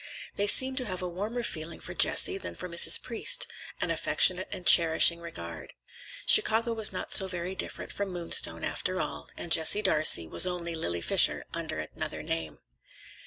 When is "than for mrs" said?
2.39-2.99